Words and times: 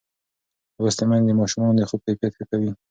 لوستې 0.81 1.03
میندې 1.09 1.33
د 1.37 1.39
ماشومانو 1.39 1.77
د 1.79 1.83
خوب 1.89 2.01
کیفیت 2.07 2.33
ښه 2.37 2.45
کوي. 2.51 2.69